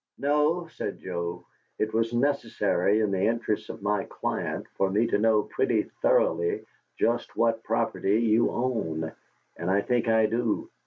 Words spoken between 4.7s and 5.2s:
for me to